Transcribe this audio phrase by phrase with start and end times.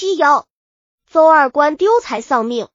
[0.00, 0.46] 七幺，
[1.04, 2.68] 邹二官丢财丧命。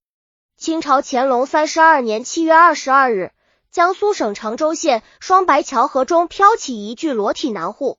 [0.57, 3.31] 清朝乾隆三十二年七月二十二日，
[3.71, 7.97] 江苏省常州县双白桥河中飘起一具裸体男户。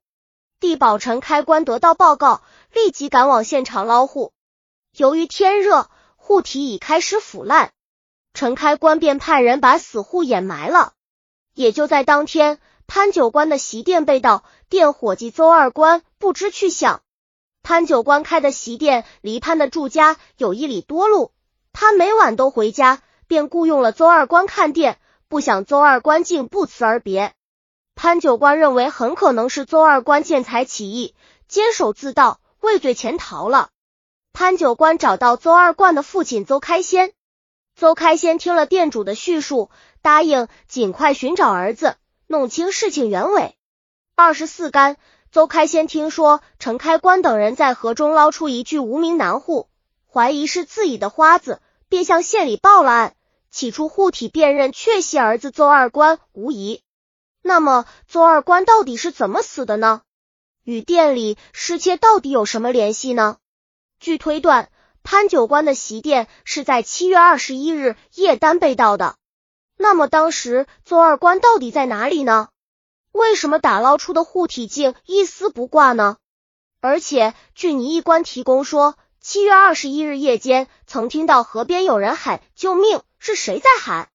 [0.60, 2.40] 地保陈开关得到报告，
[2.72, 4.32] 立即赶往现场捞户。
[4.96, 7.72] 由于天热，户体已开始腐烂，
[8.32, 10.92] 陈开关便派人把死户掩埋了。
[11.52, 17.02] 也就在当天，潘九官的席店被盗，店伙计邹二官不知去向。
[17.66, 21.32] 潘九官开的席店离潘的住家有一里多路，
[21.72, 25.00] 他每晚都回家，便雇佣了邹二官看店。
[25.26, 27.34] 不想邹二官竟不辞而别。
[27.96, 31.16] 潘九官认为很可能是邹二官见财起意，
[31.48, 33.70] 监守自盗，畏罪潜逃了。
[34.32, 37.14] 潘九官找到邹二官的父亲邹开先，
[37.74, 39.70] 邹开先听了店主的叙述，
[40.02, 41.96] 答应尽快寻找儿子，
[42.28, 43.56] 弄清事情原委。
[44.14, 44.96] 二十四干。
[45.36, 49.68] 邹开先听说陈开关等人在河中捞出一具无名男户，
[50.10, 53.14] 怀疑是自己的花子，便向县里报了案。
[53.50, 56.80] 起初护体辨认确系儿子邹二官无疑。
[57.42, 60.00] 那么邹二官到底是怎么死的呢？
[60.64, 63.36] 与店里失窃到底有什么联系呢？
[64.00, 64.70] 据推断，
[65.02, 69.16] 潘九官的席店是在七月二十一日夜单被盗的。
[69.76, 72.48] 那么当时邹二官到底在哪里呢？
[73.16, 76.18] 为什么打捞出的护体镜一丝不挂呢？
[76.80, 84.08] 而且据倪一官提供说，七月二十一日夜间曾听到河边有人喊救命，是谁在喊？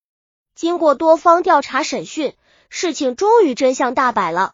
[0.53, 2.35] 经过多方调查审讯，
[2.69, 4.53] 事情终于真相大白了。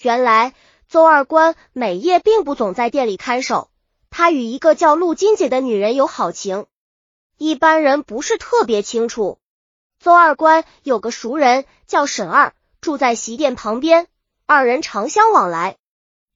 [0.00, 0.54] 原来
[0.88, 3.70] 邹二官每夜并不总在店里看守，
[4.08, 6.66] 他与一个叫陆金姐的女人有好情，
[7.36, 9.38] 一般人不是特别清楚。
[10.00, 12.54] 邹二官有个熟人叫沈二。
[12.84, 14.08] 住在席店旁边，
[14.44, 15.78] 二人常相往来。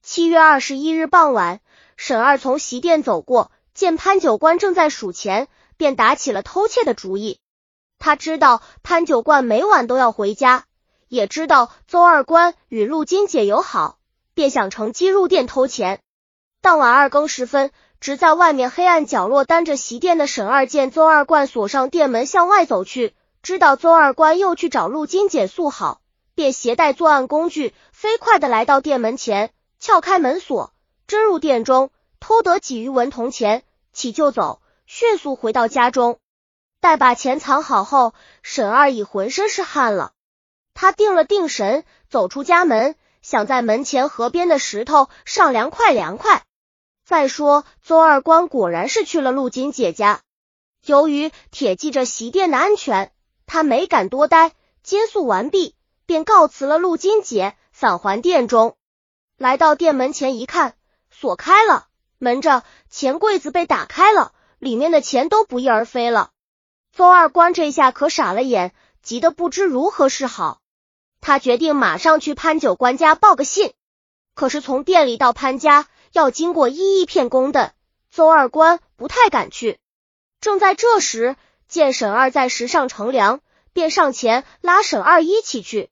[0.01, 1.59] 七月二十一日傍晚，
[1.95, 5.47] 沈二从席店走过，见潘九官正在数钱，
[5.77, 7.37] 便打起了偷窃的主意。
[7.99, 10.63] 他知道潘九官每晚都要回家，
[11.07, 13.99] 也知道邹二官与陆金姐友好，
[14.33, 15.99] 便想乘机入店偷钱。
[16.63, 17.69] 当晚二更时分，
[17.99, 23.13] 直在外面黑暗角落担着席店的沈二见邹二官锁上店门向外走去，
[23.43, 26.01] 知道邹二官又去找陆金姐诉好。
[26.39, 30.73] 便携带作案工具，飞快的来到店门前，撬开门锁，
[31.05, 31.91] 真入店中，
[32.21, 36.17] 偷得几余文铜钱，起就走，迅速回到家中。
[36.79, 40.13] 待把钱藏好后，沈二已浑身是汗了。
[40.73, 46.45] 他定了定神，走出家门，想在门前河边的石头上凉快凉快。
[47.03, 50.21] 再说，邹二官果然是去了陆金姐家，
[50.85, 53.11] 由于铁记着席店的安全，
[53.45, 55.75] 他没敢多待，接宿完毕。
[56.09, 58.75] 便告辞了陆金姐，返还店中。
[59.37, 60.73] 来到店门前一看，
[61.11, 61.85] 锁开了，
[62.17, 66.31] 门着钱柜子被打开了，里面的钱都不翼而飞了。
[66.91, 70.61] 邹二官这下可傻了眼，急得不知如何是好。
[71.21, 73.75] 他决定马上去潘九官家报个信。
[74.33, 77.75] 可是从店里到潘家要经过一一片宫的，
[78.09, 79.77] 邹二官不太敢去。
[80.41, 81.35] 正在这时，
[81.67, 83.41] 见沈二在石上乘凉，
[83.73, 85.91] 便上前拉沈二一起去。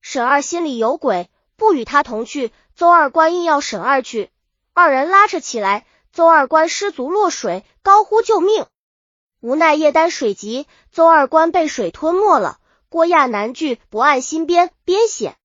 [0.00, 2.52] 沈二心里有鬼，不与他同去。
[2.74, 4.30] 邹二官硬要沈二去，
[4.72, 8.66] 二人拉扯起来，邹二官失足落水，高呼救命。
[9.40, 12.58] 无奈夜丹水急，邹二官被水吞没了。
[12.88, 15.36] 郭亚南剧不按新编编写。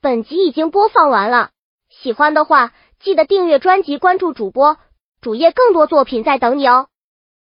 [0.00, 1.50] 本集已经播放完了，
[1.88, 4.78] 喜欢的话记得订阅专辑，关注主播
[5.20, 6.88] 主页，更多作品在等你哦。